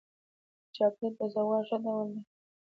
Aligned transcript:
چاکلېټ 0.75 1.13
د 1.19 1.21
سوغات 1.33 1.63
ښه 1.69 1.77
ډول 1.83 2.07
دی. 2.13 2.19